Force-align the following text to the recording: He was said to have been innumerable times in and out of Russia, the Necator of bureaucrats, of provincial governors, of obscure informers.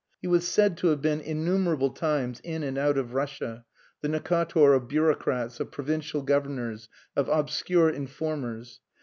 He 0.19 0.25
was 0.27 0.47
said 0.47 0.77
to 0.77 0.87
have 0.87 0.99
been 0.99 1.21
innumerable 1.21 1.91
times 1.91 2.39
in 2.39 2.63
and 2.63 2.75
out 2.75 2.97
of 2.97 3.13
Russia, 3.13 3.65
the 4.01 4.07
Necator 4.07 4.75
of 4.75 4.87
bureaucrats, 4.87 5.59
of 5.59 5.69
provincial 5.69 6.23
governors, 6.23 6.89
of 7.15 7.29
obscure 7.29 7.91
informers. 7.91 8.79